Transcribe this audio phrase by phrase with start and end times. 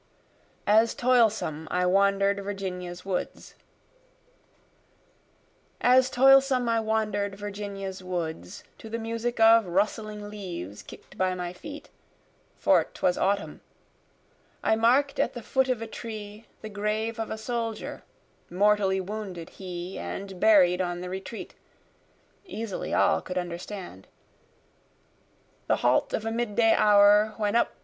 [0.65, 3.53] As Toilsome I Wander'd Virginia's Woods
[5.79, 11.53] As toilsome I wander'd Virginia's woods, To the music of rustling leaves kick'd by my
[11.53, 11.89] feet,
[12.55, 13.61] (for 'twas autumn,)
[14.63, 18.01] I mark'd at the foot of a tree the grave of a soldier;
[18.49, 21.53] Mortally wounded he and buried on the retreat,
[22.43, 24.07] (easily all could understand,)
[25.67, 27.75] The halt of a mid day hour, when up!